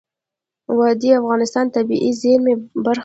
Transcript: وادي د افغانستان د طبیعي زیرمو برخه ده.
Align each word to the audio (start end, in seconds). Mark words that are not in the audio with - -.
وادي 0.77 1.09
د 1.13 1.19
افغانستان 1.21 1.65
د 1.67 1.71
طبیعي 1.75 2.11
زیرمو 2.21 2.53
برخه 2.85 2.97
ده. 2.97 2.99